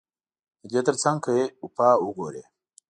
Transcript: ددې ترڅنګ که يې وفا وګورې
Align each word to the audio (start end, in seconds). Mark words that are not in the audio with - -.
ددې 0.63 0.81
ترڅنګ 0.87 1.17
که 1.23 1.31
يې 1.37 1.45
وفا 1.63 1.89
وګورې 2.05 2.43